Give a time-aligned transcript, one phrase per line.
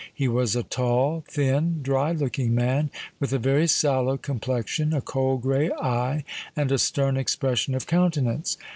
[0.11, 5.43] He was a tall, thin, dry looking man, with a very sallow complexion, a cold
[5.43, 6.23] grey eye,
[6.55, 8.57] and a stern expression of countenance.